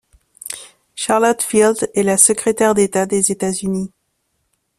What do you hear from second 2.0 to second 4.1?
la Secrétaire d'État des États-Unis.